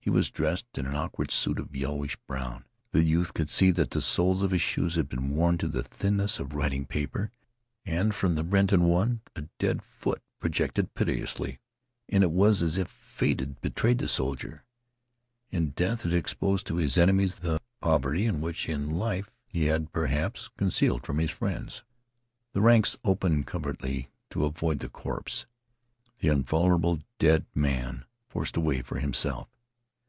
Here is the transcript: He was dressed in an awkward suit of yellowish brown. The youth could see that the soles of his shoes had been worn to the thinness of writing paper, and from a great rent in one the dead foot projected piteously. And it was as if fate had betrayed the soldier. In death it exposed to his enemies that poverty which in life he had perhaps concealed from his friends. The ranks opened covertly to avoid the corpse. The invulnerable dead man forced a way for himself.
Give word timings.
He 0.00 0.10
was 0.10 0.30
dressed 0.30 0.78
in 0.78 0.86
an 0.86 0.94
awkward 0.96 1.30
suit 1.30 1.58
of 1.58 1.76
yellowish 1.76 2.16
brown. 2.26 2.64
The 2.92 3.04
youth 3.04 3.34
could 3.34 3.50
see 3.50 3.70
that 3.72 3.90
the 3.90 4.00
soles 4.00 4.40
of 4.40 4.52
his 4.52 4.62
shoes 4.62 4.94
had 4.94 5.06
been 5.06 5.36
worn 5.36 5.58
to 5.58 5.68
the 5.68 5.82
thinness 5.82 6.38
of 6.38 6.54
writing 6.54 6.86
paper, 6.86 7.30
and 7.84 8.14
from 8.14 8.32
a 8.32 8.34
great 8.42 8.50
rent 8.50 8.72
in 8.72 8.84
one 8.84 9.20
the 9.34 9.50
dead 9.58 9.82
foot 9.82 10.22
projected 10.40 10.94
piteously. 10.94 11.58
And 12.08 12.22
it 12.24 12.30
was 12.30 12.62
as 12.62 12.78
if 12.78 12.88
fate 12.88 13.40
had 13.40 13.60
betrayed 13.60 13.98
the 13.98 14.08
soldier. 14.08 14.64
In 15.50 15.72
death 15.72 16.06
it 16.06 16.14
exposed 16.14 16.66
to 16.68 16.76
his 16.76 16.96
enemies 16.96 17.34
that 17.34 17.60
poverty 17.82 18.30
which 18.30 18.66
in 18.66 18.92
life 18.96 19.30
he 19.46 19.66
had 19.66 19.92
perhaps 19.92 20.48
concealed 20.56 21.04
from 21.04 21.18
his 21.18 21.32
friends. 21.32 21.84
The 22.54 22.62
ranks 22.62 22.96
opened 23.04 23.46
covertly 23.46 24.08
to 24.30 24.46
avoid 24.46 24.78
the 24.78 24.88
corpse. 24.88 25.44
The 26.20 26.28
invulnerable 26.28 27.00
dead 27.18 27.44
man 27.54 28.06
forced 28.30 28.56
a 28.56 28.60
way 28.62 28.80
for 28.80 29.00
himself. 29.00 29.50